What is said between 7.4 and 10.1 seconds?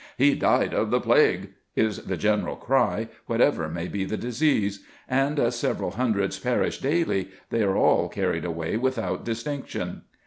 they are all carried away without distinction.